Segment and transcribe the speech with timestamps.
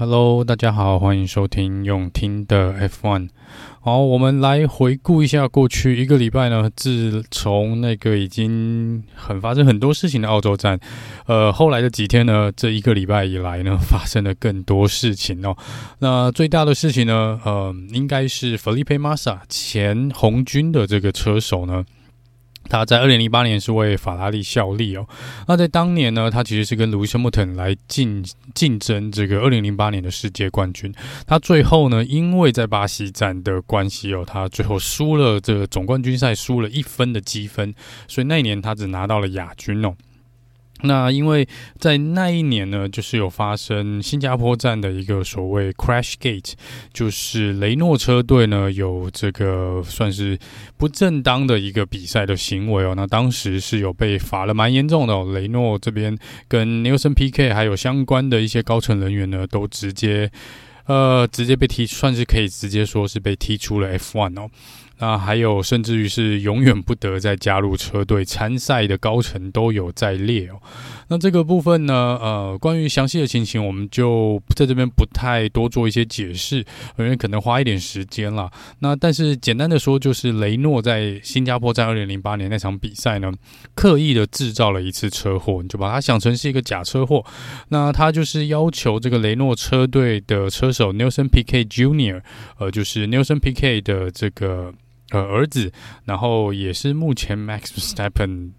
[0.00, 3.28] Hello，大家好，欢迎收听用听的 F1。
[3.82, 6.70] 好，我们来回顾一下过去一个礼拜呢。
[6.74, 10.80] 自从那个已经很发生很多事情的澳洲站，
[11.26, 15.54] 呃，后来的几天呢，这一个礼拜以来呢， 发生了更多事情哦。
[15.98, 21.84] 那最大的事情呢，呃，应该是 Felipe Massa 前红军的这个车手呢。
[22.68, 25.06] 他在二零零八年是为法拉利效力哦。
[25.48, 28.24] 那在当年呢，他其实是跟卢锡安·穆特来竞
[28.54, 30.92] 竞争这个二零零八年的世界冠军。
[31.26, 37.74] 他最后呢，因为在巴西站的关系哦，他最后输了这个总冠军赛，输了一分的积分，
[38.06, 39.94] 所以那一年他只拿到了亚军哦。
[40.82, 41.46] 那因为
[41.78, 46.52] 在那一年呢，就是有发生新加坡站的一个所谓 Crash Gate，
[46.92, 50.38] 就是雷诺车队呢有这个算是
[50.76, 52.94] 不正当的一个比赛的行为哦。
[52.96, 56.16] 那当时是有被罚了蛮严重的哦，雷诺这边
[56.48, 60.30] 跟 Nelson PK 还有相关的一些高层人员呢，都直接
[60.86, 64.50] 呃直接被踢，算是可以直接说是被踢出了 F1 哦。
[65.02, 70.60] 那还有，甚至于是永远不得再加入车队参赛的高层都有在列哦。
[71.08, 76.58] 那这个部分呢，呃，关于详细的情形，我们就在这边不太多做一些解释，
[76.98, 78.50] 因为可能花一点时间了。
[78.80, 83.32] 那但是简单的说，就是雷诺在新加坡站二零零八年那场比赛呢，
[83.74, 87.24] 刻意的制造了一次车祸，你就把它想成是一个假车祸。
[87.70, 92.22] 那他就是要求这个雷诺车队的车手 Nelson P K Junior，
[92.58, 94.72] 呃，就是 Nelson P K 的这个
[95.10, 95.72] 呃儿子，
[96.04, 98.50] 然后也是目前 Max Stepan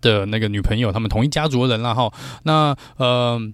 [0.00, 2.12] 的那个女朋友，他们同一家族的人了哈。
[2.44, 3.52] 那呃。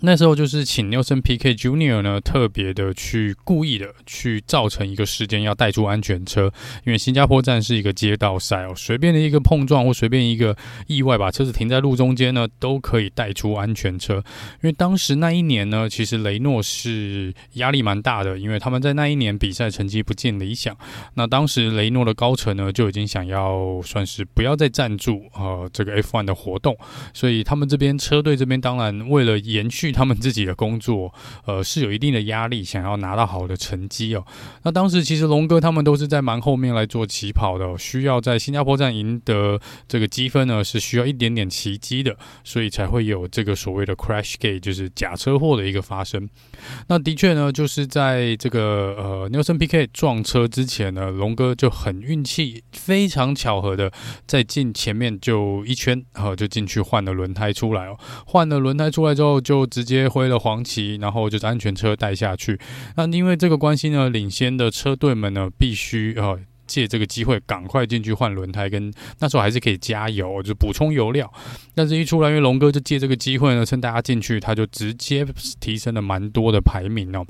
[0.00, 6.52] 那时候就是请牛森 PK Junior 呢，特别的去故意的去造成一个事件，要带出安全车。
[6.84, 10.54] 因为新加坡站是一个街道赛哦，随便的一个碰撞或随便一个
[10.86, 14.16] 意外，把车子停在路中间呢，都可以带出安全车。
[14.16, 20.76] 因为当时那一年呢，其实雷诺是压力蛮大的，因为他们在那一年比赛成绩不尽理想。
[21.14, 26.76] 那当时雷诺的高层呢，就已经想要算是不要再赞助呃这个 F1 的活动，
[27.14, 29.85] 所以他们这边车队这边当然为了延续。
[29.92, 31.12] 他们自己的工作，
[31.44, 34.24] 呃，是有一定的压力，想要拿到好的成绩哦。
[34.62, 46.28] 那当时其实龙哥他们都是在蛮后面来做起跑的，需要在新加坡站赢得这个积分呢，是需要一点点奇迹的，所以才会有这个所谓的 Crash Gate，就是假车祸的一个发生。
[46.88, 53.92] 那的确呢，就是在这个呃 Nelson PK 撞车之前呢，龙哥就很运气非常巧合的
[54.26, 59.66] 在进前面就一圈，然后就进去换了轮胎出来哦，换了轮胎出来之后就。
[59.76, 62.58] 直接挥了黄旗，然后就是安全车带下去。
[62.96, 71.30] 那因为这个关系呢，领先的车队们呢，必须呃借这个机会赶快进去换轮胎，跟那时候还是可以加油，就补充油料。
[71.74, 75.26] 但是一出来，因为龙哥就借这个机会呢，趁大家进去，他就直接
[75.60, 77.26] 提升了蛮多的排名哦。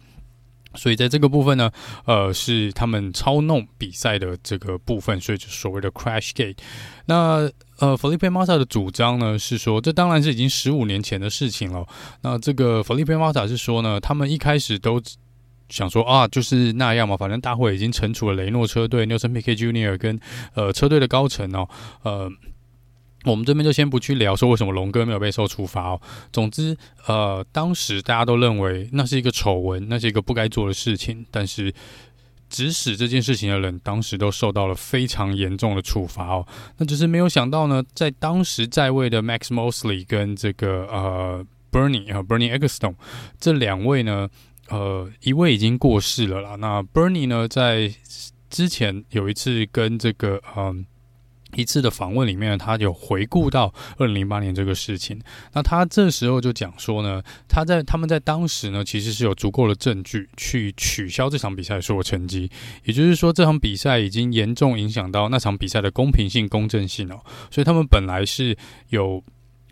[0.77, 1.71] 所以在这个部分呢，
[2.05, 6.59] 呃，是他们操弄比赛的这个部分，所以就所谓的 Crash Gate。
[7.07, 11.87] 那呃，Felipe Massa 的主张呢是说，这当然是已经十五年前的事情了。
[12.23, 15.01] 那这个 Felipe Massa 是说呢，他们一开始都
[15.69, 19.99] 想说啊，就是那样嘛，反正大会已经惩处了雷诺车队 Nelson Piquet Jr.
[19.99, 20.21] 跟
[20.55, 21.69] 呃车队的高层哦，
[22.03, 22.31] 呃。
[23.27, 26.01] 我们这边就先不去聊说为什么龙哥没有被受处罚哦。
[26.33, 26.77] 总之，
[27.09, 31.27] 呃，当时大家都认为那是一个丑闻，那是一个不该做的事情。
[31.33, 31.75] 但是，
[32.49, 36.47] 指使这件事情的人，当时都受到了非常严重的处罚哦。
[36.79, 42.95] 那只是没有想到呢，在当时在位的 Max Mosley 跟这个呃 Bernie 和 Bernie Ecclestone
[43.41, 44.29] 这两位呢，
[44.69, 46.55] 呃，一位已经过世了啦。
[46.55, 47.93] 那 Bernie 呢，在
[48.49, 50.87] 之前有一次跟这个嗯。
[51.55, 55.21] 一次的访问里面，他有回顾到二零零八年这个事情。
[55.53, 62.51] 那他这时候就讲说呢，他在他们在当时呢，其实是有足够的证据去取消这场比赛所有成绩。
[62.85, 67.21] 也就是说，这场比赛已经严重影响到那场比赛的公平性、公正性哦。
[67.51, 68.57] 所以他们本来是
[68.89, 69.23] 有。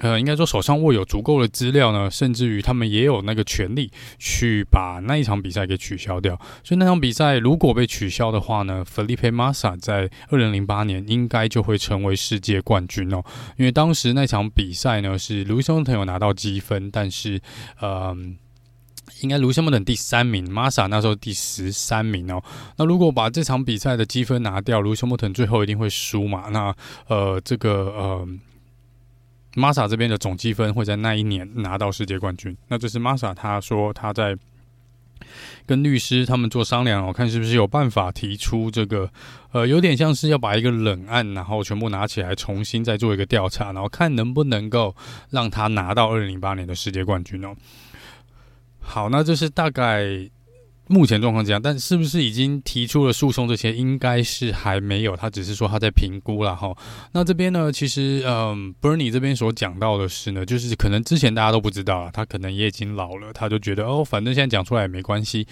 [0.04, 6.38] 呃，应该说手上握有足够的资料呢，甚至于他们也有那个权利去把那一场比赛给取消掉。
[6.62, 13.25] 所以那场比赛如果被取消的话呢，Felipe Massa 在二零零八年应该就会成为世界冠军哦。
[13.56, 17.40] 因为当时那场比赛呢是 Lewis Hamilton 有拿到积分，但是
[17.81, 18.14] 呃，
[19.23, 22.44] 应该 Lewis Hamilton 第三名，Massa 那时候第十三名哦。
[22.76, 26.50] 那如果把这场比赛的积分拿掉，Lewis Hamilton 最后一定会输嘛？
[26.50, 26.76] 那
[27.08, 28.28] 呃，这个呃。
[29.56, 32.56] Massa 这边的总积分会在那一年拿到世界冠军。
[32.68, 34.36] 那这是 Massa 他说他在
[35.66, 39.10] 跟律师他们做商量，我看是不是有办法提出这个，
[39.52, 44.94] 呃，有点像是要把一个冷案，然后全部拿起来重新再做一个调查，然后看能不能够
[45.30, 47.54] 让他拿到二零零八年的世界冠军哦。
[48.80, 50.28] 好，那这是大概。
[50.86, 53.48] 目前状况这样，但是不是已经提出了诉讼？
[53.48, 56.76] 这些应该是还没有，他只是说他在评估了哈。
[57.12, 65.46] 那这边呢，其实嗯，Bernie 这边所讲到的是呢，就是可能之前大家都不知道，他可能也已经老了，他就觉得哦，反正现在讲出来也没关系。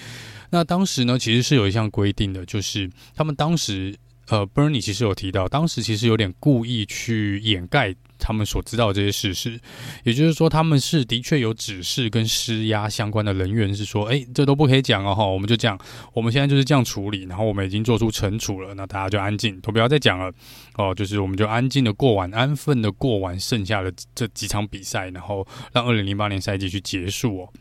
[0.51, 3.97] 那当时呢，其实是有一项规定的，就是他们当时。
[4.29, 7.93] 呃，Bernie 其实有提到，当时其实有点故意去掩盖
[8.23, 9.61] 他们所知道这些事实，
[10.05, 15.77] 也就是说，他们是的确有指示跟施压相关的人员，是说，哎，这都不可以讲哦，哈，我们就这样，
[16.13, 20.33] 我们现在就是这样处理，然后我们已经做出惩处了，那大家就安静，都不要再讲了，
[20.77, 27.53] 哦，就是我们就安静的过完，安分的过完剩下的这几场比赛，然后让二零零八年赛季去结束哦。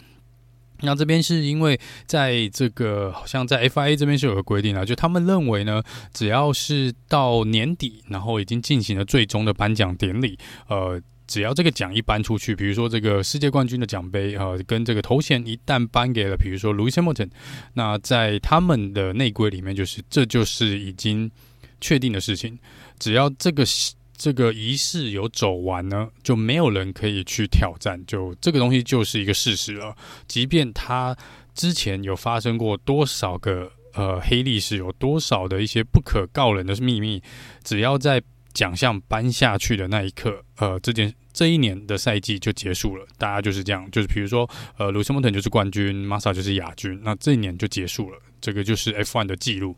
[0.82, 5.82] 那这边是因为在这个好像在 FIA 这边是有个规定啊，就他们认为呢，
[6.14, 10.38] 只要是到年底，然后已经进行了最终的颁奖典礼，
[10.68, 17.30] 呃，只要这个奖一颁出去，比如说这个世界冠军的奖杯，呃，跟这个头衔一旦颁给了，比如说 Lewis Hamilton，
[17.74, 21.32] 那在他们的内规里面，就是这就是已经
[21.80, 22.58] 确定的事情，
[23.00, 23.66] 只要这个。
[24.24, 29.96] 这个仪式有走完呢，就没有人可以去挑战，就这个东西就是一个事实了。
[30.28, 31.18] 即便他
[31.56, 37.20] 之前有发生过多少个呃黑历史，有多少的一些不可告人的秘密，
[37.64, 38.22] 只要在
[38.54, 43.08] 奖项颁下去的那一刻，呃，这件这一年的赛季就结束了。
[43.18, 44.48] 大家就是这样，就是比如说，
[44.78, 48.20] 呃，卢森堡特就是冠军，Massa 就是亚军，那这一年就结束了。
[48.40, 49.76] 这个就是 F1 的记录，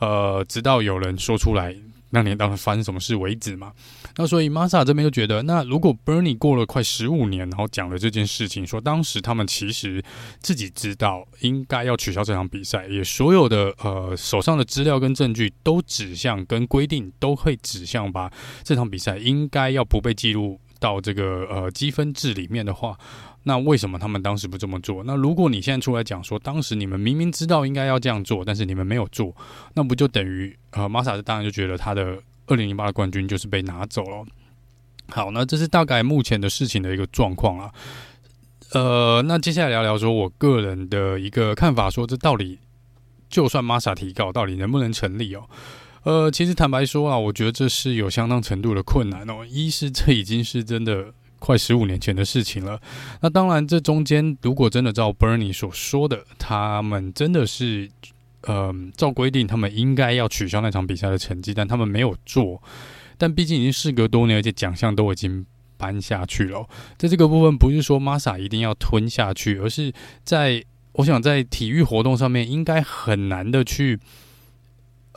[0.00, 1.74] 呃，直到有人说出来。
[2.10, 3.72] 那年当时发生什么事为止嘛？
[4.16, 10.02] 那所以 m a s a 这边就觉得，那如果 Bernie 过了快十五年，然后讲了这件事情，说当时他们其实
[10.40, 18.30] 自己知道应该要取消这场比赛，也所有的呃手上的资料跟证据都指向跟规定都会指向把
[18.62, 22.98] 这场比赛应该要不被记录到这个呃积分制里面的话。
[23.42, 25.02] 那为什么他们当时不这么做？
[25.04, 29.34] 那如果你现在出来讲说，当时你们明明知道应该要这样做，但是你们没有做，
[29.74, 34.26] 那不就等于呃，马萨当然就觉得他的二零零八的冠军就是被拿走了。
[35.08, 37.72] 好，那这是大概目前的事情的一个状况啊。
[38.72, 42.58] 呃，那接下来聊聊说我个人的一个看法，说这到底
[43.30, 45.48] 就算马萨提告，到底能不能成立哦？
[46.02, 49.46] 呃，其实坦白说啊，我觉得这是有相当程度的困难哦。
[49.48, 51.14] 一是这已经是真的。
[51.40, 52.80] 快十五年前的事情了。
[53.20, 57.90] 那当然，这中间如果真的照 Bernie 所说的，他们真的是，
[58.42, 62.62] 呃，照规定，他们应该要取消那场比赛的成绩，但他们没有做。
[63.18, 65.44] 但毕竟已经事隔多年，而且奖项都已经
[65.76, 66.68] 颁下去了。
[66.96, 70.62] 在这个部分，不是说 Massa 一定要吞下去，而是在
[70.92, 73.98] 我想在体育活动上面，应该很难的去。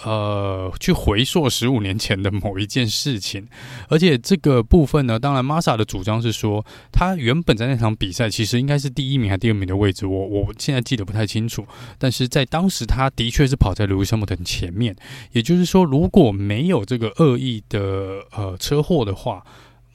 [0.04, 3.48] 呃，去回溯十五年前的某一件事情，
[3.90, 11.66] 而且这个部分呢，当然 m a s a 的主张是说，他原本在那场比赛其实应该是第一名还是第二名的位置，我我现在记得不太清楚，
[12.00, 14.95] 但是在当时他的确是跑在 Lewis Hamilton 前面，
[15.31, 19.45] 也就是说，如果没有这个恶意的呃车祸的话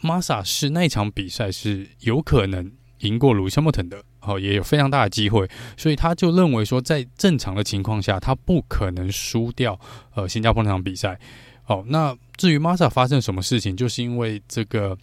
[0.03, 4.05] ，m a s a 是那场比赛是有可能赢过 Lewis Hamilton 的。
[4.29, 9.81] 哦，也有非常大的机会，所以他就认为说，在正常的情况下，他不可能输掉
[10.15, 11.19] 呃新加坡那场比赛。
[11.67, 14.97] 哦，那至于 Masa 发生什么事情，就是因为这个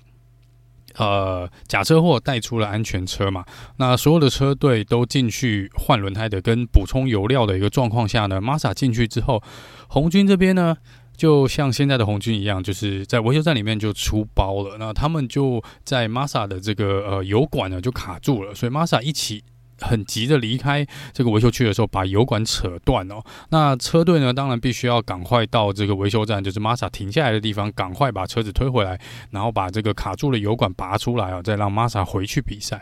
[0.95, 3.43] 呃假车祸带出了安全车嘛，
[3.77, 9.41] 那所有的车队都进去换轮胎的跟补充油料的一个状况下呢，Massa 进去之后，
[9.87, 10.77] 红军这边呢。
[11.15, 14.77] 就像现在的红军一样，就是在维修站里面就出包了。
[14.77, 19.43] 那他们就在玛莎的这个呃油管呢就卡住了，所以玛莎一起。
[19.81, 23.23] 很急的离开这个维修区的时候，把油管扯断哦。
[23.49, 28.99] 那车队呢，当然必须要赶快到这个维修站，就是 Massa 停下来的地方，赶快把车子推回来，
[29.31, 32.81] 然后把这个卡住的油管拔出来哦，再让 Massa 回去比赛。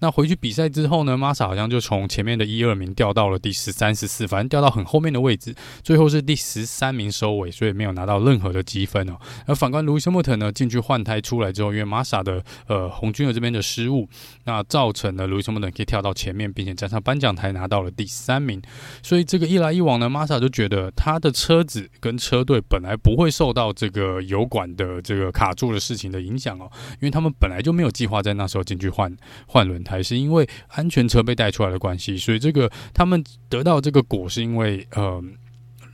[0.00, 9.16] 那回去比赛之后呢，Massa 好像就从前面的一二名掉到了第十三、十四，反正掉到很后面的位置，最后是第十三名收尾，所以没有拿到任何的积分哦。
[9.46, 14.08] 而反观 Lewis Hamilton 呢，进去换胎出来之后，因为 Massa 的呃红军的这边的失误，
[14.44, 16.44] 那造成了 Lewis Hamilton 可以跳到前面。
[16.54, 18.62] 并且站上颁奖台拿到了第三名，
[19.02, 29.12] 所以这个一来一往呢，Massa 就觉得他的车子跟车队本来不会受到这个油管的这个卡住的事情的影响哦，因为他们本来就没有计划在那时候进去换
[29.48, 35.20] 换轮胎，是因为安全车被带出来的关系，所以这个他们得到这个果是因为呃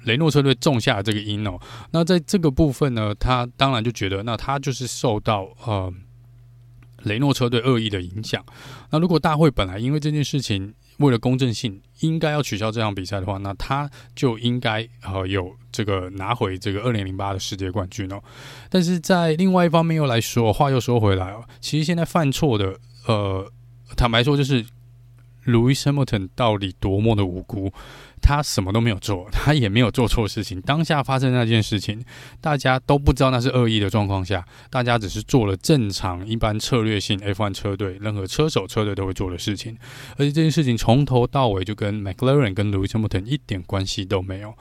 [0.04, 1.58] 雷诺车队种下这个因哦，
[1.92, 5.90] 那在这个部分呢，他当然就觉得那他就是受到呃。
[7.02, 8.44] 雷诺车队恶意的影响。
[8.90, 18.22] 那如果大会本来因为这件事情，为了公正性，应该要取消这场比赛的话，那他就应该呃有这个拿回这个二零零八的世界冠军哦。
[18.68, 23.50] 但是在另外一方面又来说，话又说回来哦，其实现在犯错的呃，
[23.96, 24.64] 坦白说就是
[25.46, 27.72] Lewis Hamilton 到底多么的无辜？
[28.22, 30.60] 他什么都没有做， 他也没有做错事情。
[30.60, 32.04] 当下发生那件事情，
[32.40, 39.78] 大家都不知道那是恶意的状况下，大家只是做了正常一般策略性 F1 车队任何车手车队都会做的事情。
[40.16, 44.54] 而且这件事情从头到尾就跟 McLaren 跟 Lewis Hamilton 一点关系都没有。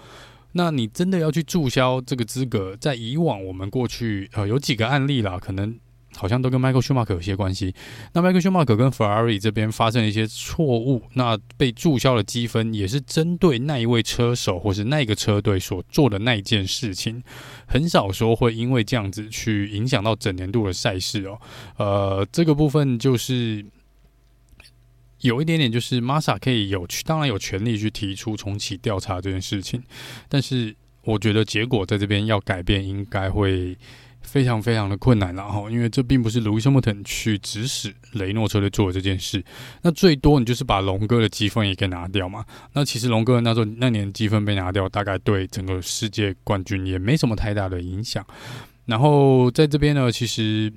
[0.53, 5.77] 那你真的要去注销这个资格，在以往我们过去呃有几个案例啦，可能。
[6.15, 7.73] 好像都跟 Michael Schumacher 有些关系。
[8.13, 17.23] 那 Michael Schumacher 跟 Ferrari 这边发生了一些错误，那被注销的积分也是针对那一位车手或是那个车队所做的那一件事情，
[17.67, 21.39] 很少说会因为这样子去影响到整年度的赛事哦。
[21.77, 23.63] 呃，这个部分就是
[25.21, 29.83] 有一点点，就是 Massa 可以有，当然有权利去提出重启调查这件事情，
[30.27, 33.77] 但是我觉得结果在这边要改变，应该会。
[34.21, 39.43] 非常非常的困难了哈，因为这并不是 Lewis Hamilton 去指使雷诺车队做的这件事。
[39.81, 42.45] 那最多你就是把龙哥的积分也给拿掉嘛。
[42.73, 48.25] 那其实龙哥那时候那年积分被拿掉，大概对整个世界冠军也没什么太大的影响。
[48.85, 50.71] 然后在这边呢，其实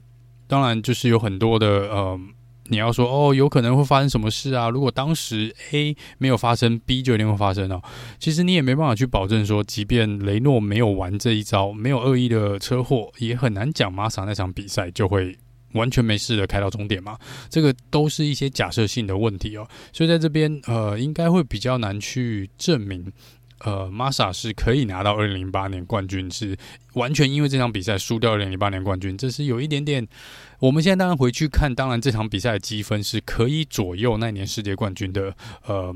[0.47, 2.21] 当然就是有很多的呃。
[2.69, 4.71] 你要说哦，有可能会发生什么事啊？
[4.71, 7.83] 如果当时 A 没有发生，B 就一定会发生哦。
[8.19, 15.37] 其实你也没办法去保证说，即便雷诺没有玩这一招，没有恶意的车祸，也很难讲马萨那场比赛就会
[15.73, 17.19] 完全没事的开到终点嘛。
[17.51, 19.67] 这个都是一些假设性的问题哦。
[19.93, 23.13] 所以在这边呃，应该会比较难去证明。
[23.65, 26.57] 呃，Massa 是可以拿到二零零八年冠军，是
[26.95, 30.07] 完全因为这场比赛输掉二零零八年冠军，这是有一点点。
[30.63, 35.35] 我们现在当然回去看，当然这场比赛的积分是可以左右那年世界冠军的，
[35.67, 35.93] 呃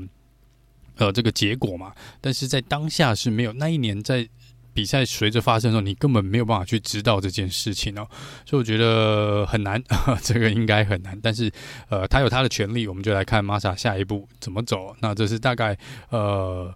[0.97, 1.93] 呃这个结果嘛。
[2.19, 4.27] 但是在当下是没有，那一年在
[4.73, 8.05] 比赛随着发生的时候，你根本没有办法去知道这件事情哦。
[8.45, 9.81] 所以我觉得很难，
[10.21, 11.17] 这个应该很难。
[11.23, 11.49] 但是
[11.87, 14.93] 呃，他有他的权利，我们就来看玛莎下一步怎么走。
[14.99, 15.77] 那这是大概
[16.09, 16.75] 呃。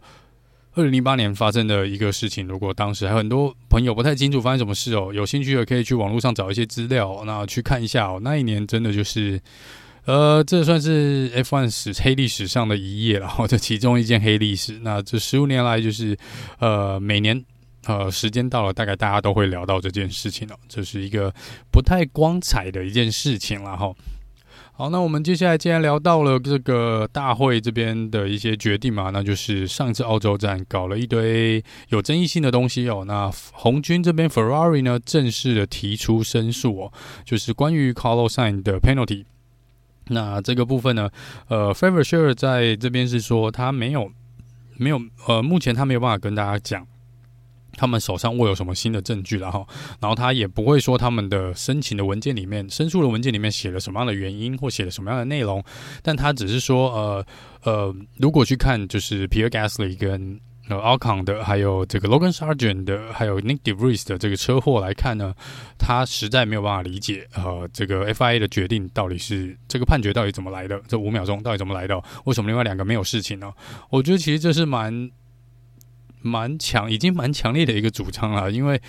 [0.74, 8.20] 二零零八年发生的一个事情，如果当时还很多朋友不太清楚发生什么事哦，有兴趣的可以去网络上找一些资料，那去看一下哦。
[8.24, 9.42] 那一年真的就是，
[10.06, 14.80] 呃，这算是 F1 史黑历史上的一页了， 或者其中一件黑历史。
[14.82, 16.18] 那这十五年来，就是
[16.60, 17.44] 呃，每年
[17.86, 20.56] 呃，时间到了，大概大家都会聊到这件事情了。
[20.70, 21.34] 这是一个
[21.70, 23.94] 不太光彩的一件事情了哈。
[24.82, 33.04] 好，那我们接下来既然聊到了这个大会这边的一些决定嘛，那就是上次澳洲站搞了一堆有争议性的东西哦。
[33.06, 39.26] 那红军这边 Ferrari 呢，正式的提出申诉哦，就是关于 Carlos Sain 的 penalty。
[40.08, 41.12] 那这个部分呢，
[41.48, 44.12] 呃，Fever Share 在这边是说他没有
[44.78, 46.88] 没有呃，目前他没有办法跟大家讲。
[47.78, 49.66] 他们手上握有什么新的证据了哈？
[50.00, 55.64] 然后他也不会说他们的申请的文件里面、申诉的文件里面写了什么样的原因或写了什么样的内容，
[56.02, 57.26] 但他只是说，呃
[57.64, 65.34] 呃，如果去看就是 Pierre Gasly 跟呃 Ocon 的，还有这个 Logan Sargent 的，还有 Nick De Vries 的这个车祸来看呢，
[65.78, 70.82] 他实在没有办法理解，呃，这个 FIA 的决定到底是这个判决到底怎么来的？
[70.88, 72.02] 这五秒钟到底怎么来的？
[72.26, 73.52] 为什么另外两个没有事情呢？
[73.90, 75.10] 我觉得其实这是蛮。
[76.22, 78.82] 蛮强，已经蛮强烈的一个主张了，因为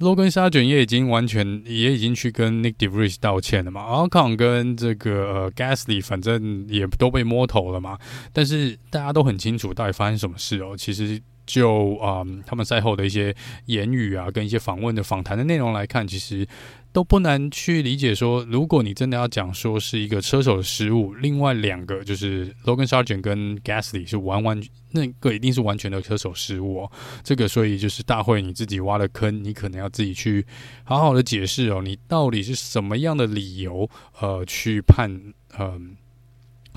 [0.00, 7.98] Logan s a r 也已经完全也已经去跟 Nick De Vries 道歉了嘛，Ocon 跟这个呃 Gasly 反正也都被摸头了嘛，
[8.32, 11.20] 但是大家都很清楚到底发生什么事哦，其实。
[11.46, 13.34] 就啊、嗯，他们赛后的一些
[13.66, 16.46] 言语啊，跟一些访问的访谈的内容来看，其实
[16.92, 26.92] 都不难去理解说，如果你真的要讲说是一个车手的失误，另外两个就是 Logan Sargent 跟 Gasly 是完完那个一定是完全的车手失误哦。
[27.22, 30.46] 这个所以就是大会你自己挖的坑，你可能要自己去
[30.84, 33.88] 好好的解释哦，你到底是什么样的理由
[34.20, 35.10] 呃去判
[35.56, 35.78] 呃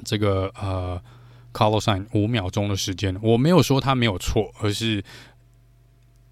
[0.03, 1.01] 这个呃。
[1.53, 5.03] Color Sign 五秒钟的时间，我没有说他没有错，而是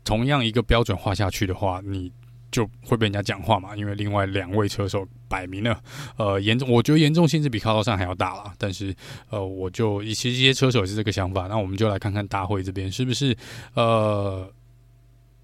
[0.03, 2.11] 同样一个标准画下去的话，你
[2.51, 3.75] 就会被人家讲话嘛。
[3.75, 5.81] 因为另外两位车手摆明了，
[6.17, 8.53] 呃，严重，我觉得严重性是比 Color Sign 还要大了。
[8.57, 8.95] 但是，
[9.29, 11.47] 呃，我就其实一些车手也是这个想法。
[11.47, 13.35] 那我们就来看看大会这边是不是
[13.73, 14.47] 呃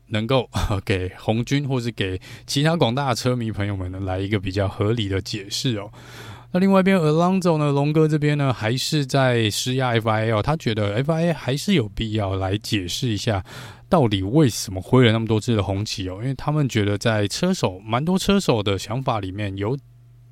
[0.08, 0.48] 能够
[0.86, 5.92] 给红军或是给其他广大车迷朋友们呢来一个比较合理的解释哦。
[6.54, 13.46] 那另外一边 a l o n z o 呢，龙哥这边呢，还是在施压 FIA，他觉得 FIA 还是有必要来解释一下，
[13.88, 19.78] 到底为什么挥了那么多次的红旗哦，因为他们觉得在车手蛮多车手的想法里面，有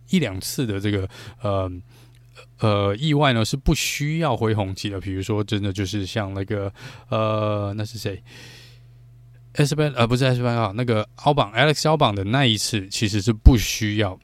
[0.09, 1.07] 一两次的这个
[1.41, 1.71] 呃
[2.59, 6.69] 呃意外呢是不需要挥红旗的，比如说真的就是像那个
[7.07, 8.21] 呃那是谁
[9.53, 14.19] ？S 班呃不是 S 班啊，那个奥榜 Alex 奥榜的那一次其实是不需要。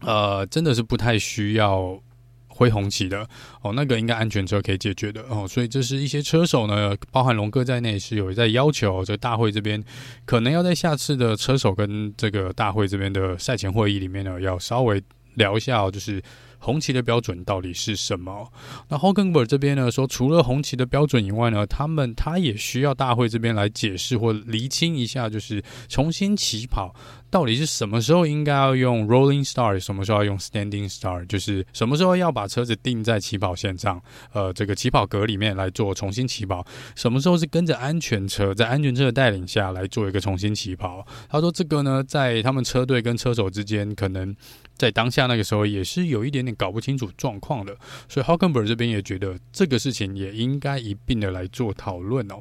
[0.00, 2.00] 呃，真的是不太需要
[2.48, 3.28] 挥红旗的
[3.62, 9.82] 哦，那个应该安全车可以解决的哦，所以这是一些车手呢，包含龙哥在内是有在要求这大会这边
[10.24, 15.02] 可能要在下次的车手跟这个大会这边的赛前会议里面呢，要稍微
[15.34, 16.22] 聊一下哦，就是。
[16.60, 18.48] 红旗的标准到底是什么？
[18.88, 26.94] 那 Hulkenberg 这边呢说，除了红旗的标准以外呢，他们他也需要大会这边来解释或厘清一下，就是重新起跑
[27.30, 34.00] 到底是什么时候应该要用 Rolling Star，什么时候要用 Standing Star，就是什么时候要把车子定在起跑线上，
[34.32, 36.64] 呃，这个起跑格里面来做重新起跑，
[36.94, 41.06] 什么时候是跟着安全车，在安全车的带领下来做一个重新起跑。
[41.28, 44.36] 他说这个呢，在他们车队跟车手之间可能。
[44.76, 47.76] 在当下那个时候，也是有一点点搞不清楚状况的，
[48.08, 52.40] 所以 honkenber 这边也觉得这个事情也应该一并的来做讨论哦。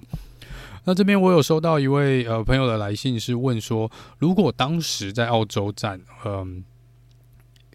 [0.85, 6.63] 那这边我有收到一位呃朋友的来信，是问说，如果当时在澳洲站，嗯、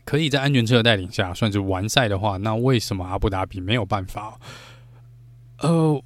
[0.04, 4.38] 可以在安全车的带领下算是完赛的话，那为什么阿布达比没有办法？
[5.58, 6.02] 呃。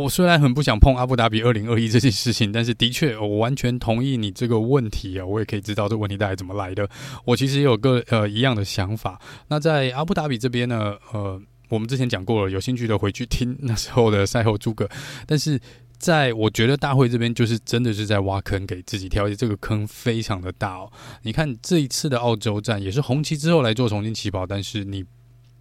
[0.00, 5.24] 我虽然很不想碰阿布达比二零二一这件事情，但是的确，我完全同意你这个问题啊。
[5.24, 6.88] 我也可以知道这问题大概怎么来的。
[7.24, 9.20] 我其实也有个呃一样的想法。
[9.48, 14.88] 那在阿布达比这边呢，呃，我们之前讲过了，有兴趣的回去听那时候的赛后诸葛。
[15.26, 15.60] 但是
[15.98, 20.90] 在我觉得大会这边就是真的是在挖坑给自己跳，这个坑非常的大哦。
[21.22, 25.04] 你看这一次的澳洲站也是红旗之后来做重新起跑，但是你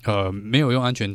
[0.06, 1.14] 呃没有用安全。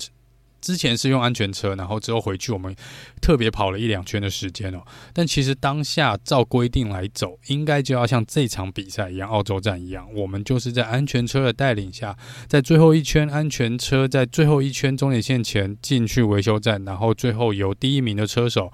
[0.65, 2.75] 之前是用安全车，然后之后回去我们
[3.21, 4.83] 特别跑了一两圈的时间哦。
[5.13, 12.17] 但其实当下照规定来走，应该就要像这场比赛一样，澳洲站一样，我们就是在安全车的带领下，
[12.49, 18.73] 在最后一圈安全车在最后一圈终点线前进去维修站，然后最后由第一名的车手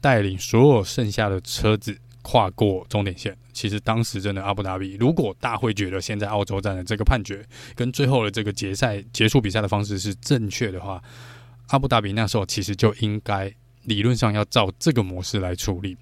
[0.00, 3.36] 带领所有剩下的车子跨过终点线。
[3.52, 7.44] 其实当时真的阿布达比，如果大会觉得现在澳洲站的这个判决
[7.74, 11.02] 跟最后的这个决赛结束比赛的方式是正确的话，
[11.68, 13.52] 阿布达比那时候其实就应该
[13.84, 15.96] 理论上要照这个模式来处理，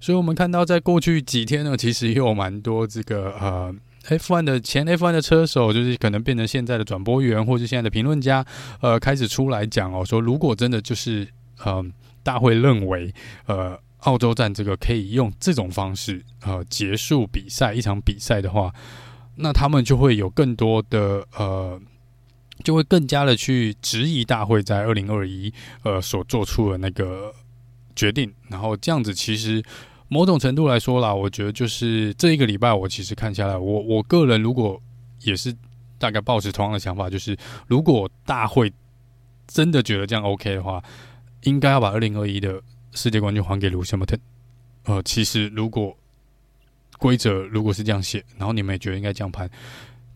[0.00, 3.74] 所以我们看到在过去几天呢，其实也有蛮多这个呃
[4.08, 8.44] F1 的前 F1 的车手，就是可能变成现在的转播员或是现在的评论家，
[8.80, 11.26] 呃，开始出来讲哦，说如果真的就是
[11.64, 11.84] 呃
[12.22, 13.12] 大会认为
[13.46, 18.74] 呃澳洲站这个可以用这种方式呃结束比赛一场比赛的话，
[19.36, 21.80] 那他们就会有更多的呃。
[22.64, 27.30] 就会更加的去质疑大会在二零二一呃所做出的那个
[27.94, 29.62] 决定，然后这样子其实
[30.08, 34.80] 某种程度来说啦，我觉得就是这一个礼拜我其实看下来，我我个人如果
[35.20, 35.54] 也是
[35.98, 38.72] 大概抱持同样的想法，就是如果大会
[39.46, 40.82] 真的觉得这样 OK 的话，
[41.42, 42.62] 应该要把二零二一的
[42.96, 44.18] 世界冠军还给卢西姆特。
[44.84, 45.96] 呃，其实如果
[46.98, 49.48] 规则如果是这样写，然后你们也觉得应该这样判。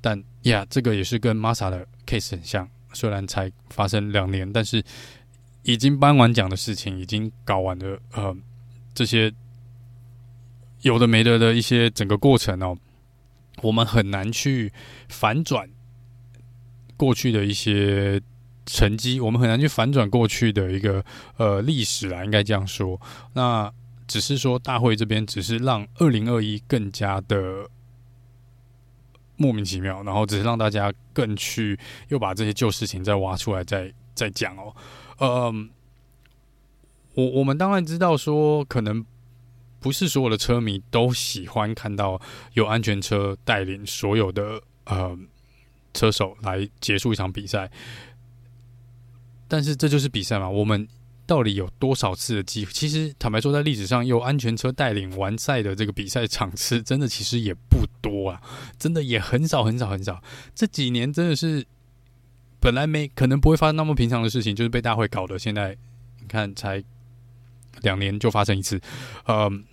[0.00, 4.82] 但呀这个也是跟马萨的 case 很像，虽然才发生两年，但是
[5.62, 8.00] 已经颁完奖的事情已经搞完了。
[8.12, 8.34] 呃，
[8.94, 9.30] 这些
[10.80, 12.78] 有的没的的一些整个过程哦，
[13.60, 14.72] 我们很难去
[15.08, 15.68] 反转
[16.96, 18.20] 过去的一些
[18.66, 21.04] 成绩，我们很难去反转过去的一个
[21.36, 23.00] 呃历史啦，应该这样说。
[23.34, 23.72] 那
[24.06, 27.68] 只是说大会这边只是让二零二一更加的。
[29.42, 34.76] 莫名其妙，然后只是让大家更去又把这些旧事情再挖出来再再讲哦。
[35.18, 35.70] 嗯，
[37.14, 39.02] 我我们当然知道说，可能
[39.78, 42.20] 不是所有的车迷都喜欢看到
[42.52, 45.18] 有安全车带领所有的呃
[45.94, 47.70] 车手来结束一场比赛，
[49.50, 50.88] 但是这就是比赛嘛，我们。
[51.26, 52.72] 到底有多少次的机会？
[52.72, 58.42] 其实坦白说，在历史上有安全车带领完赛的这个比赛场次，真的其实也不多啊，
[58.80, 60.20] 真的也很少很少很少。
[60.56, 61.64] 这几年真的是
[62.58, 65.38] 本来没可能不会发生那么平常的事情，就是被大会搞的。
[65.38, 65.76] 现在
[66.20, 66.82] 你看，才
[67.82, 68.80] 两年就发生一次，
[69.28, 69.64] 嗯。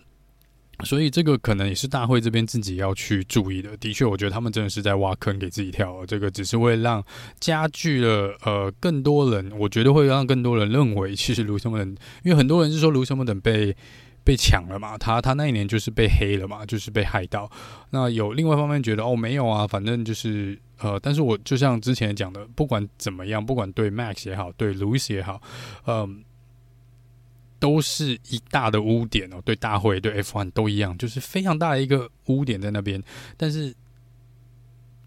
[0.83, 3.75] 所以这个可能也是大会这边自己要去注意的。
[3.77, 6.05] 的确，我觉得他们真的是在挖坑给自己跳。
[6.05, 7.03] 这个只是会让
[7.39, 11.89] 加剧了呃更多人，我觉得会让更多人认为，其实卢森堡等，
[12.23, 13.75] 因为很多人是说卢森堡等被
[14.23, 17.49] 被抢了嘛，他他那一年就是被黑了嘛，就是被害到。
[17.89, 25.41] 那有另外一方面觉得哦没有啊，反正就是呃，但是我就像之前讲的，不管怎么样，不管对 Max 也好，对 Lewis 也好，
[25.85, 26.09] 嗯、呃。
[27.59, 33.01] 都是一大的污点哦，对大会对 F1 都一样，就是非常大的一个污点在那边。
[33.35, 33.73] 但是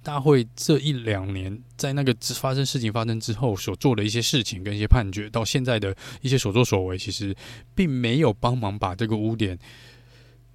[0.02, 7.36] 大会这一两年在那个发生事情发生之后所做的一些事情跟一些判决，到现在的一些所作所为，其实
[7.74, 9.58] 并没有帮忙把这个污点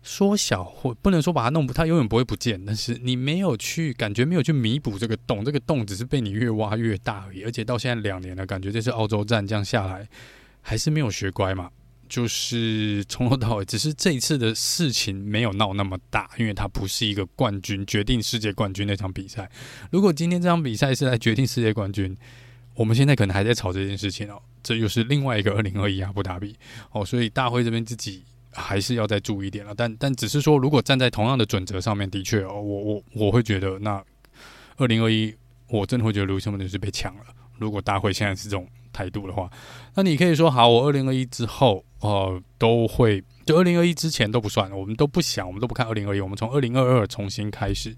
[0.01, 2.63] 缩小或不能说把它弄不，它永远不会不见。
[2.65, 7.43] 但是你没有去感觉，没有去弥补这个洞，这个洞只是被你越挖越大而已。
[7.43, 10.07] 而且到现在两年了，感觉这次澳洲站这样下来，
[10.61, 11.69] 还是没有学乖嘛。
[12.07, 19.49] 就是从头到尾，只是这一次的事情没有闹那么大，因为它不是一个冠军决定世界冠军那场比赛。
[19.91, 22.15] 如果今天这场比赛是来决定世界冠军，
[22.75, 24.41] 我们现在可能还在吵这件事情哦。
[24.63, 26.55] 这又是另外一个二零二一阿布达比
[26.91, 28.23] 哦，所以大会这边自己。
[28.57, 34.01] 还是要再注意一点了，但但只是说，如果站在同样的准则上面，的确哦，我我我会觉得，那
[34.77, 35.35] 二零二一，
[35.67, 37.23] 我真的会觉得卢森堡是被抢了。
[37.57, 39.51] 如果大会现在是这种态度的话，
[39.95, 47.95] 那你可以说好，我二零二一之后，哦，都会就二零二一之前都不算，我们都不想，我们都不看二零二一，我们从二零二二重新开始。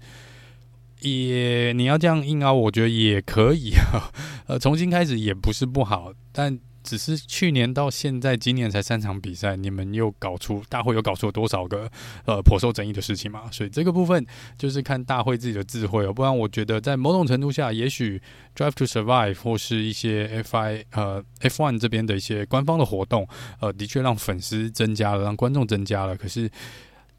[1.00, 4.10] 也你要这样硬凹，我觉得也可以啊，
[4.48, 6.58] 呃，重新开始也不是不好，但。
[6.88, 11.86] 只是去年到现在，今年才三场比赛，你们又搞出大会又搞出了多少个
[12.24, 13.42] 呃颇受争议的事情嘛？
[13.52, 16.14] 所以这个部分就是看大会自己的智慧哦。
[16.14, 18.18] 不然我觉得在某种程度下，也许
[18.56, 23.28] Drive to Survive 或是一些 FI 呃 F1 这边的一些官方的活动，
[23.60, 26.16] 呃，的确让粉丝增加了，让观众增加了。
[26.16, 26.50] 可是。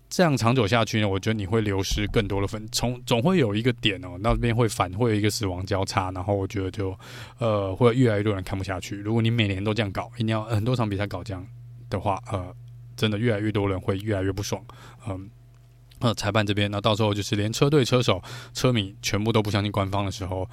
[0.09, 6.97] 这样长久下去呢，我觉得你会流失更多的粉，从总会有一个点哦，那边会反，会有一个死亡交叉，然后我觉得就
[7.37, 8.95] 呃，会越来越多人看不下去。
[8.95, 11.45] 如果你每年都这样搞，一定要很多场比赛搞这样
[11.91, 12.51] 的话，呃，
[12.97, 14.63] 真的越来越多人会越来越不爽。
[15.07, 15.29] 嗯，
[15.99, 18.19] 呃，裁判这边，那到时候就是连车队、车手、
[18.51, 20.49] 车迷全部都不相信官方的时候。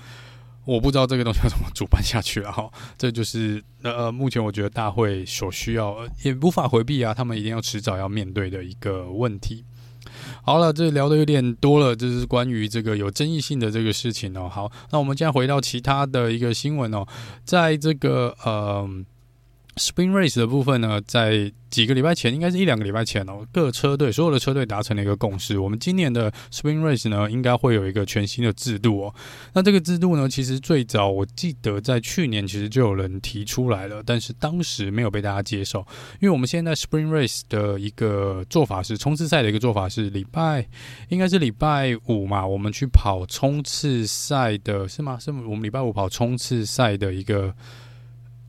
[0.66, 9.64] 我不知道这个东西要怎么主办下去了哈， 这就是呃，目前我觉得大会所需要也无法回避啊，他们一定要迟早要面对的一个问题。
[10.42, 14.48] 好了，这聊的有点多了，这是关于这个有争议性的这个事情哦。
[14.48, 17.06] 好，那我们现在回到其他的一个新闻哦，
[17.44, 18.88] 在这个呃。
[19.76, 25.58] Spring Race 的部分呢，在几个礼拜前，应该是一两个礼拜前哦，各车队所有的车队达成了一个共识。
[25.58, 29.14] 我们今年的 Spring Race 呢，应该会有一个全新的制度哦。
[29.52, 35.80] 那这个制度呢，其实最早我记得在去年其实就有人提出来了，但是当时没有被大家接受，
[36.20, 40.66] 因为我们现在 Spring Race 的一个做法是冲刺赛的一个做法是礼拜
[41.10, 45.18] 应该是礼拜五嘛，我们去跑冲刺赛的是吗？
[45.20, 47.54] 是我们礼拜五跑冲刺赛的一个。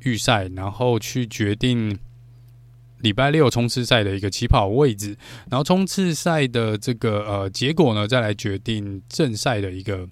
[0.03, 1.97] 预赛，然后去决定
[2.99, 5.17] 礼拜六冲刺赛的一个起跑位置，
[5.49, 10.07] 然后冲刺赛的这个呃结果呢，再来决定正赛的一个。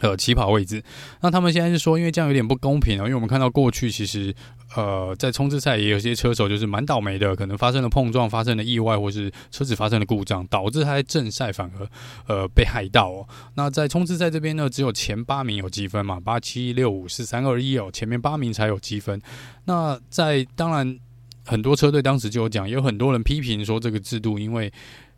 [0.00, 0.84] 呃，起跑位置，
[1.22, 4.34] 那他们现在是说，因为这样有点不公平哦，因为我们看到过去其实，
[4.76, 11.88] 呃，在冲刺赛也有些车手就是蛮倒霉的，可能发生了碰撞，发生了意外，或是车子发生了故障，导致他在正赛反而
[12.28, 13.26] 呃被害到哦。
[13.54, 19.18] 那在冲刺赛这边呢，只有前八名有积分嘛，八七六五四三二一哦，前面八名才有积分。
[19.64, 20.98] 那在当然
[21.44, 24.70] 很多车队当时就有讲，有很多人批评说这个制度，因为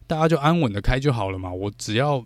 [0.07, 2.25] 大家就安稳的开就好了嘛，我只要。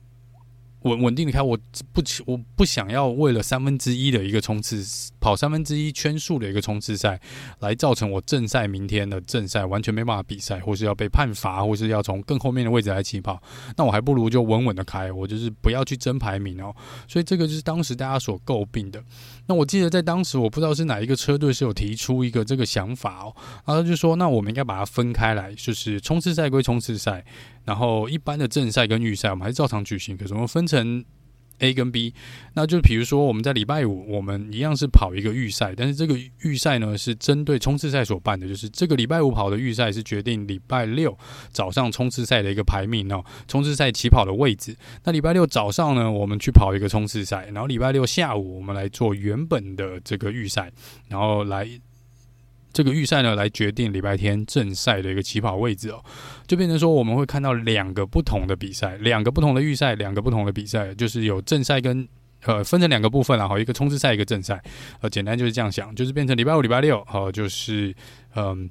[0.84, 1.56] 稳稳定的开，我
[1.92, 4.84] 不我不想要为了三分之一的一个冲刺
[5.20, 7.20] 跑三分之一圈数的一个冲刺赛，
[7.60, 13.40] 来造成我正赛明天的正赛完全没办法比赛，或是要被判罚，或是要从更后面的位置来起跑，
[13.76, 16.74] 那我还不如就稳稳的开，我就是不要去争排名哦。
[17.06, 19.02] 所以这个就是当时大家所诟病的。
[19.46, 23.35] 那我记得在当时，我不知道是哪一个车队是有提出一个这个想法哦，
[23.66, 27.24] 然后他就说，那我们应该把它分开来，就是冲刺赛归冲刺赛。
[27.64, 30.16] 然后一般的正赛跟预赛，我们还是照常举行。
[30.16, 31.05] 可是我们分成
[31.62, 32.12] A 跟 B，
[32.55, 41.16] 那就比如说我们在礼拜五，我们一样是跑一个预赛，但是这个预赛呢是针对冲刺赛所办的，就是这个礼拜五跑的预赛是决定礼拜六
[41.51, 44.77] 早上冲刺赛的一个排名哦，冲刺赛起跑的位置。
[45.05, 50.70] 那礼拜六早上呢，我们去跑一个冲刺赛，然后礼拜六下午我们来做原本的这个预赛，
[51.09, 51.68] 然后来。
[52.72, 56.02] 这个预赛呢，来决定礼拜天正赛的一个起跑位置哦，
[56.46, 62.08] 就变成说我们会看到两个不同的比赛，两个不同的预赛，两个不同的比赛，就是有正赛跟
[62.44, 64.62] 呃分成两个部分，然后一个冲刺赛，一个正赛，
[65.00, 67.94] 呃，简单就是这样想，就是变成礼拜五、礼拜六，好，就是
[68.35, 68.70] 嗯。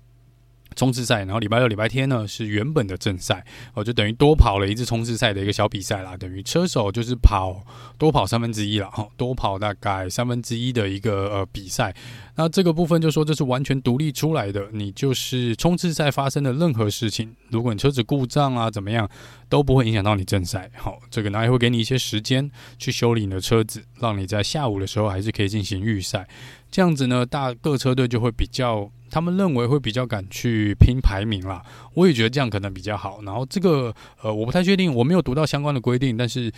[0.76, 6.16] 冲刺赛，然后礼拜六、礼拜天呢是原本的正赛，哦，就等于多跑了一次冲刺赛的一个小比赛啦。
[6.16, 7.62] 等于车手就是跑
[7.98, 11.94] 多跑三分之一了，哈，多跑大概三分之一的一个呃比赛。
[12.36, 19.08] 那这个部分就说这是完全独立出来的，你就是冲刺赛发生的任何事情，如果你车子故障啊怎么样，
[19.50, 20.72] 都不会影响到你正赛。
[20.78, 26.28] 好，这个呢也会给你一些时间去修理你的车子，让你在下午的时候还是可以进行预赛。
[26.72, 28.90] 这样子呢，大各车队就会比较。
[29.12, 31.62] 他们认为会比较敢去拼排名啦，
[31.94, 33.22] 我也觉得这样可能比较好。
[33.24, 36.52] 然后这个呃，我不太确定，我没有读到相关的规定，但是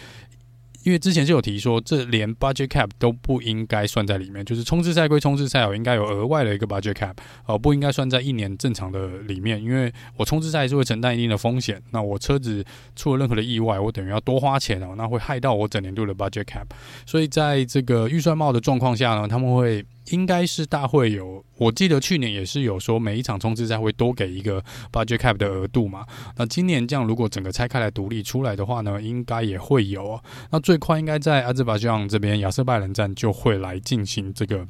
[0.83, 12.63] 因为之前就有提说，这连 budget cap 都不应该算在里面，就是冲刺赛归冲刺赛哦，应该有额外的一个 budget cap 哦，不应该算在一年正常的里面，因为我冲刺赛是会承担一定的风险，那我车子
[12.95, 16.65] 出了任何的意外，我等于要多花钱哦，那会害到我整年度的 budget cap，
[17.05, 19.83] 所以在这个预算帽的状况下呢，他们会。
[20.09, 24.61] 应该是大会有，我记得去年也是有说每一场冲刺赛会多给一个
[24.91, 26.05] budget cap 的额度嘛。
[26.35, 30.13] 那今年这样如果整个拆开来独立出来的话呢，应该也会有。
[30.13, 34.67] 哦那最快应该在阿兹巴疆这边亚瑟拜伦站就会来进行这个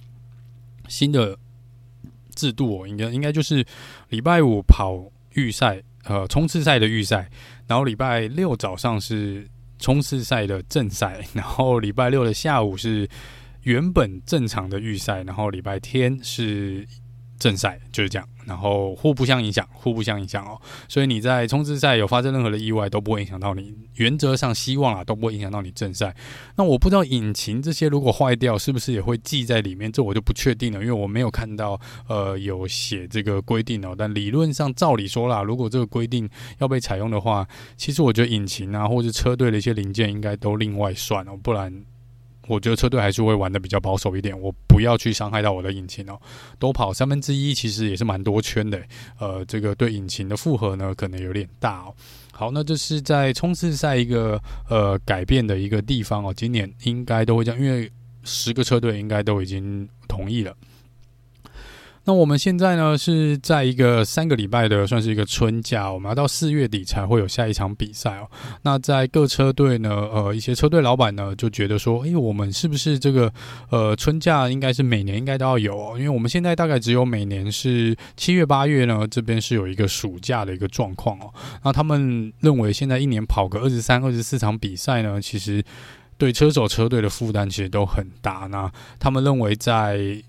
[0.88, 1.36] 新的
[2.36, 2.88] 制度哦。
[2.88, 3.66] 应该应该就是
[4.10, 7.28] 礼拜五跑预赛，呃，冲刺赛的预赛，
[7.66, 9.48] 然后礼拜六早上是
[9.80, 13.10] 冲刺赛的正赛，然后礼拜六的下午是。
[13.64, 16.88] 原本正常的预赛，然后礼拜天是
[17.40, 20.62] 正赛，就是这样，然后互不相影响，互不相影响哦。
[20.88, 23.74] 所以你在冲刺赛有发生任何的意外，都不会影响到你。
[23.96, 26.16] 原则上希望啊，都不会影响到你正赛。
[26.56, 29.92] 那我不知道引擎这些如果坏掉，是不是也会记在里面？
[29.92, 33.94] 这我就不确定了，因为我没有看到呃有写这个规定哦。
[33.98, 41.86] 但理论上照理说啦，如果这个规定要被采用的话，其实我觉得引擎啊，或者车队的一些零件应该都另外算哦，不然。
[42.48, 46.20] 我觉得车队还是会玩的比较保守一点，我不要去伤害到我的引擎哦。
[46.60, 48.82] 多跑三分之一其实也是蛮多圈的，
[49.20, 51.94] 呃，这个对引擎的负荷呢可能有点大哦。
[52.32, 56.34] 好，那这是在冲刺赛一个呃改变的一个地方哦。
[56.36, 57.90] 今年应该都会这样，因为
[58.24, 60.56] 十个车队应该都已经同意了。
[62.06, 68.30] 那我们现在呢是在一个三个礼拜的算是一个春假，我们要到四月底才会有下一场比赛哦。
[68.64, 73.32] 那在各车队呢，呃，一些车队老板呢就觉得说，诶，我们是不是这个
[73.70, 75.96] 呃春假应该是每年应该都要有哦？
[75.98, 81.34] 因为我们现在大概只有每年是七月八月呢，这边是有一个暑假的一个状况哦。
[81.64, 85.64] 那他们认为现在一年跑个二十三、二十四场比赛呢，其实
[86.18, 88.48] 对车手车队的负担其实都很大。
[88.52, 90.22] 那他们认为在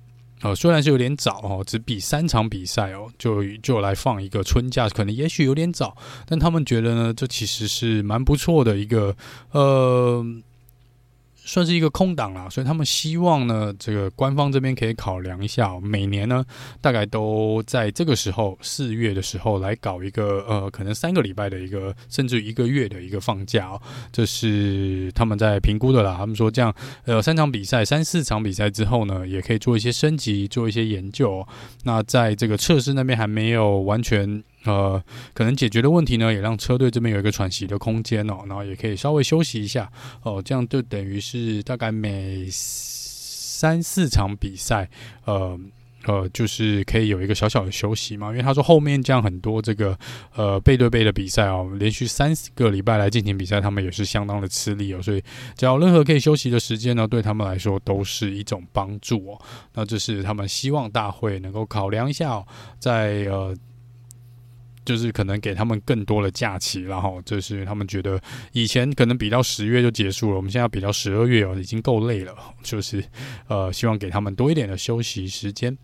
[0.45, 9.17] 呃，虽然是有点早哦，只比三场比赛哦，就就来放一个春假，可能也许有点早，但他们觉得呢，这其实是蛮不错的一个
[9.53, 10.25] 呃。
[11.47, 16.45] 算是一个空档啦，所以他们希望呢，这个官方这边可以考量一下，每年呢，
[16.81, 26.17] 大概都在这个时候四月的时候来搞一个呃，可能三个礼拜的一个，甚至一个月的一个放假喔，这是他们在评估的啦。
[26.19, 31.47] 他们说这样，呃，三场比赛、三四场比赛之后呢，也可以做一些升级，做一些研究。
[31.83, 34.43] 那在这个测试那边还没有完全。
[34.65, 35.03] 呃，
[35.35, 39.91] 可能解决的问题呢，也让车队这边有一个喘息的空间哦，然后也可以稍微休息一下
[40.23, 44.89] 哦，这样就等于是大概每三四场比赛，
[45.27, 45.59] 呃
[46.07, 48.31] 呃，就是可以有一个小小的休息嘛。
[48.31, 49.99] 因为他说后面这样很多这个
[50.35, 55.23] 呃背对背的比赛哦，连续三四个礼拜来进行比赛，他们也是相当的吃力哦，所以
[55.57, 59.41] 只要任何可以休息的时间呢，对他们来说都是一种帮助哦。
[59.75, 62.47] 那这是他们希望大会能够考量一下哦，
[62.79, 63.55] 在呃。
[64.85, 68.21] 就是可能给他们更多的假期，然后就是他们觉得
[68.53, 73.05] 以前可能比到十月就结束了，我们现在比到十二月哦，已经够累了，就是
[73.49, 75.77] 呃，希望给他们多一点的休息时间。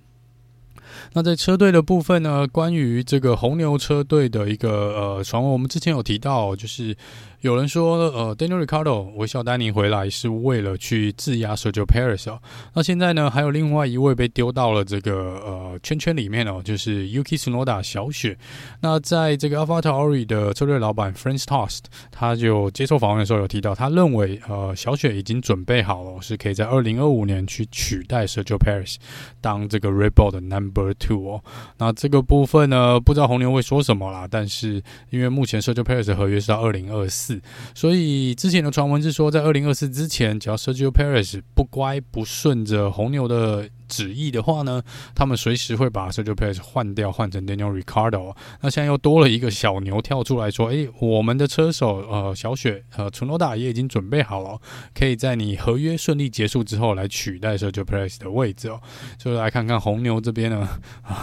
[1.12, 6.96] 那在车队的部分呢，关于这个红牛车队的一个呃传闻，我们之前有提到，就是。
[7.40, 12.38] 有人说，呃，Daniel r i c a r d o 微笑丹尼回来是为了去质押 Sergio Perez 哦。
[12.74, 18.36] 那现在呢，还有另外一位被丢到了这个呃圈圈里面哦，就是 Yuki Tsunoda 小雪。
[18.82, 28.96] 那在这个 AlphaTauri 的车队老板 Franz Tost，他就接受访问的时候有提到，他认为呃小雪已经准备好了，是可以在二零二五年去取代 Sergio Perez
[29.40, 31.44] 当这个 Red Bull 的 Number Two 哦。
[31.78, 34.26] 那这个部分呢，不知道红牛会说什么啦。
[34.30, 37.40] 但是因为目前 Sergio Perez 的合约是到二零二四。
[37.74, 44.80] 所以之前的传闻是说，在二零二四之前，只要 Sergio Perez 不乖不顺着红牛的旨意的话呢，
[45.14, 48.36] 他们随时会把 Sergio Perez 换掉，换成 Daniel Ricciardo。
[48.60, 54.60] 那现在又多了一个小牛跳出来说：“诶，我们的车手呃小雪呃 Tsunoda 也已经准备好了，
[54.94, 58.80] 可以在你合约顺利结束之后来取代 Sergio Perez 的位置哦。”
[59.18, 60.68] 所以来看看红牛这边呢，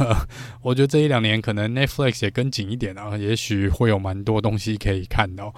[0.61, 5.53] 我觉得这一两年可能 Netflix 也跟紧一点啊，也许会有蛮多东西可以看到。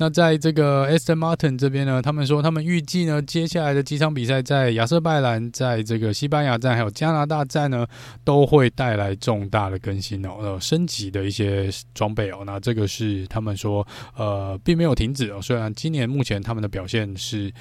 [0.00, 7.86] 那在这个 Aston Martin 这边呢，他们说他们预计呢，接下来的几场比赛在亚瑟拜兰、在这个西班牙站还有加拿大站呢，
[8.24, 12.44] 都会带来重大的更新哦，呃，升级的一些装备哦。
[12.46, 13.86] 那这个是他们说，
[14.16, 15.42] 呃，并没有停止哦。
[15.42, 17.52] 虽然今年目前他们的表现是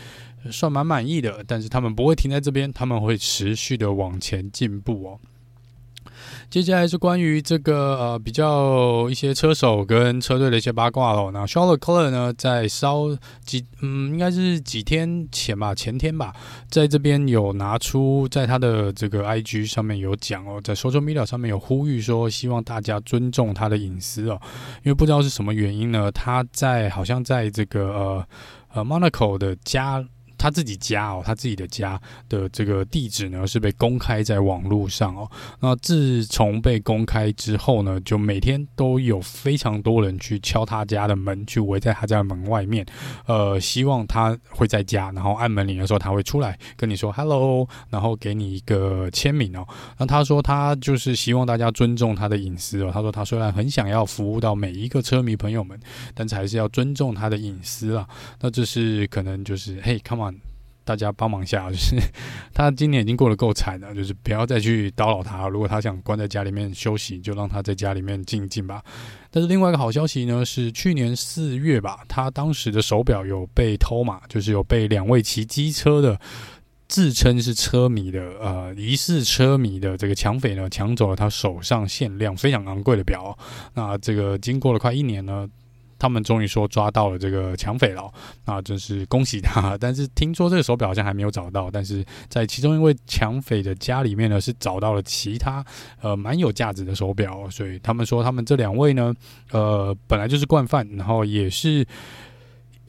[0.49, 5.19] 算蛮满意的，但是他们不会停在这边，他们会持续的往前进步哦。
[6.49, 11.29] 接下来是关于这个呃比较一些车手跟车队的一些八卦喽。
[11.29, 16.33] 那 Charles Leclerc 呢，在稍几嗯应该是几天前吧，前天吧，
[16.67, 24.41] 在这边有拿出在他的这个 IG 上面有讲哦，在 Social Media 上面有呼吁说，希望大家尊重他的隐私哦，
[24.83, 28.25] 因为不知道是什么原因呢，他在好像在这个呃
[28.73, 30.03] 呃 Monaco 的家。
[30.39, 35.29] 他自己家哦，他自己的家的这个地址呢，是被公开在网络上哦。
[35.59, 42.85] 那自从被公开之后呢，就每天都有非常多人去敲他家的门，去围在他家的门外面，
[43.25, 49.67] 呃，希望他会在家，然后按门铃的时候他会出来跟你说 “hello”，然后给你一个签名哦。
[49.97, 52.89] 那他说他就是希望大家尊重他的隐私哦。
[52.93, 55.77] 他说他虽然很想要服务到每一个车迷朋友们，
[56.13, 58.07] 但是还是要尊重他的隐私啊。
[58.39, 60.28] 那这是可能就是嘿，come on。
[60.89, 61.95] 大家帮忙一下，就是
[62.51, 65.47] 他今年已经过得够惨了，就是不要再去叨扰他。
[65.47, 68.83] 如果他想关在家里面休息，就让他在家里面静一静吧。
[69.29, 76.19] 但是另外一个好消息呢，是去年四月吧，他当时的手表有被偷嘛，就是有被两位骑机车的
[76.87, 83.37] 自称是车迷的呃疑似车迷的这个抢匪呢抢走了他手上限量非常昂贵的表。
[83.75, 85.47] 那这个经过了快一年呢。
[85.99, 88.11] 他们终于说抓到了这个抢匪了，
[88.45, 89.77] 那真是恭喜他。
[89.77, 95.63] 但是听说这个手表好像还没有找到，但是在其中一位抢匪的家里面呢，是找到了其他
[96.01, 97.47] 呃蛮有价值的手表。
[97.49, 99.13] 所以他们说他们这两位呢，
[99.51, 101.85] 呃本来就是惯犯，然后也是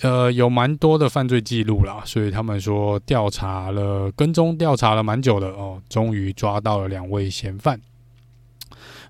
[0.03, 2.03] 呃有蛮多的犯罪记录啦。
[2.07, 7.81] 所以他们说调查了跟踪调查了蛮久的哦，终于抓到了两位嫌犯。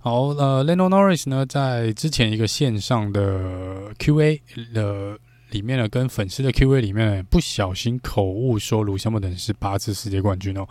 [0.03, 4.41] 好，呃，Lando Norris 呢，在之前一个线上的 Q&A
[4.73, 5.19] 的
[5.51, 10.67] 里面呢，跟粉丝的 Q&A 里面呢，不小心口误说卢西莫等是八次世界冠军哦。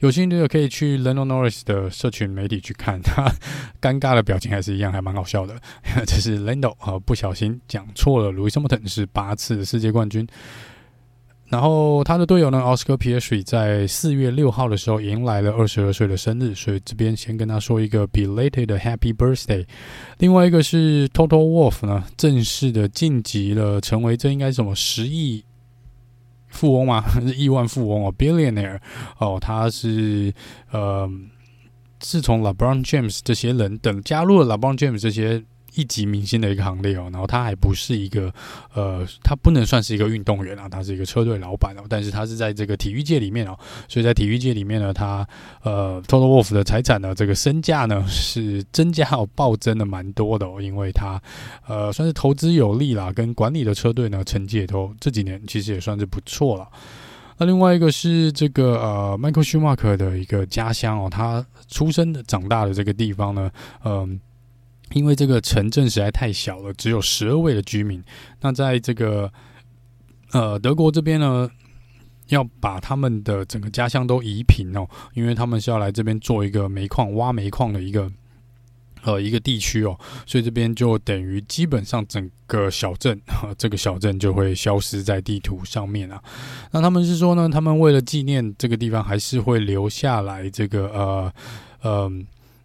[0.00, 3.24] 有兴趣的可以去 Lando Norris 的社群媒体去看，他
[3.80, 5.58] 尴尬的表情还是一样，还蛮好笑的。
[6.04, 10.28] 这是 Lando 啊、呃，不小心讲错了，卢西莫等是八次世界冠军。
[11.54, 19.64] 然后他的队友呢，Oscar Piastri 在四月六号的时候迎来了二十二岁的生日，所以这边先跟他说一个 belated Happy Birthday。
[20.18, 25.44] 另外一个是 Toto Wolf 呢，正式的晋级了，成为这应该是什么十亿
[26.48, 27.00] 富翁吗？
[27.00, 28.80] 还 是亿万富翁哦，Billionaire
[29.18, 30.34] 哦，他是
[30.72, 31.08] 呃，
[32.00, 35.44] 自从 LeBron James 这些人等加入了 LeBron James 这些。
[35.74, 38.32] 一级明星的一个行列哦，然后他还不是一个，
[38.74, 43.58] 呃，他不能算是一个运动员啊，他是一个车队老板哦，但是他是在这个体育界里面哦，
[43.88, 45.26] 所以在体育界里面呢，他
[45.62, 51.20] 呃，Toto Wolff 的财产呢，这个身价呢是增加哦，暴增的蛮多的哦，因为他
[51.66, 56.68] 呃算是投资有力啦，跟管理的车队呢成绩也都这几年其实也算是不错了。
[57.36, 63.50] 那另外一个是这个呃，Michael Schumacher 的一个家乡哦，他出生的长大的这个地方呢，
[63.84, 64.20] 嗯、
[64.94, 68.02] 因为这个城镇实在太小了，只有十二位的居民。
[68.40, 69.30] 那在这个
[70.30, 71.50] 呃德国这边呢，
[72.28, 78.10] 要把他们的整个家乡都移平哦，因为他们是要来这边做一个煤矿、挖煤矿的一个
[79.02, 83.20] 呃一个地区哦，所以这边就等于基本上整个小镇，
[83.58, 86.22] 这个小镇就会消失在地图上面啊。
[86.70, 91.32] 那他们是说呢，他们为了纪念这个地方，还是会留下来这个呃
[91.82, 92.12] 呃。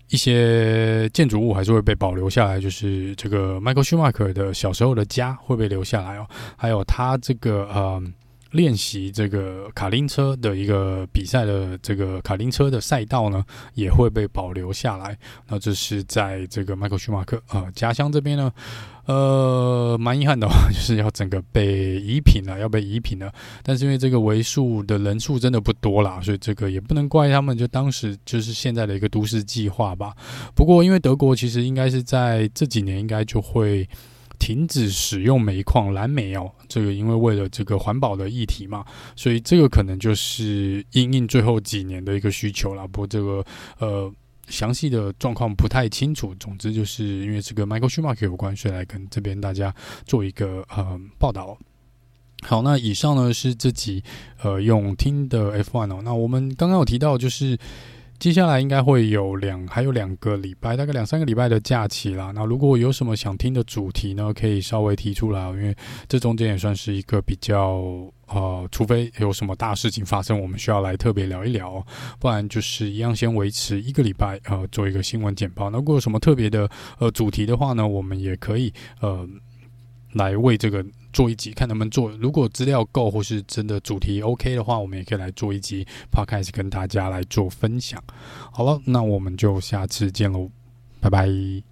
[0.09, 8.01] 一些建筑物还是会被保留下来，就是这个 Michael Schumacher 的小时候的家会被留下来哦，还有他这个呃
[8.51, 15.17] 练习这个卡丁车的一个比赛的这个卡丁车的赛道呢，也会被保留下来。
[15.47, 18.51] 那这是在这个 Michael Schumacher 呃家乡这边呢。
[19.05, 23.33] 呃，蛮遗憾的话，就是要整个被移平了，要被移平了。
[23.63, 27.57] 但是因为这个为数的人数真的不多啦，所以这个也不能怪他们。
[27.57, 30.13] 就当时就是现在的一个都市计划吧。
[30.53, 33.89] 不过因为德国其实应该是在这几年应该就会
[34.39, 36.49] 停止使用煤矿蓝煤哦。
[36.67, 38.84] 这个因为为了这个环保的议题嘛，
[39.15, 42.88] 所以这个可能就是因应最后几年的一个需求啦。
[42.88, 43.45] 不过这个
[43.78, 44.12] 呃。
[44.49, 49.71] 详细的状况不太清楚，总之就是因为这个 Michael Schumacher 有关，所以来跟这边大家
[50.08, 51.56] 做一个呃报道。
[52.41, 54.04] 好，那以上呢是这集
[54.41, 56.02] 呃用听的 F1 哦。
[56.04, 57.56] 那我们刚刚有提到就是。
[58.19, 62.32] 接下来应该会有两，还有两个礼拜，大概两三个礼拜的假期啦。
[62.36, 65.73] 那如果有什么想听的主题呢，可以稍微提出来，因为
[66.08, 67.81] 这中间也算是一个比较
[68.27, 71.81] 呃，除非有什么大事情发生，我们需要来特别聊一聊，
[72.19, 75.69] 不然就是一样先维持一个礼拜呃，做一个新闻简报。
[75.69, 79.25] 那如果有什么特别的呃主题的话呢，我们也可以呃。
[80.13, 82.10] 来为这个做一集，看能不能做。
[82.12, 88.01] 如果资料够或是真的主题 OK 的话，我们也可以来做一集 Podcast 跟大家来做分享。
[88.51, 90.49] 好了，那我们就下次见喽，
[90.99, 91.68] 拜拜。